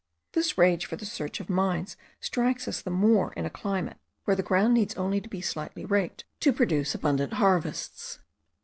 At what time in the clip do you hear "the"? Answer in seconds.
0.95-1.05, 2.81-2.89, 4.35-4.41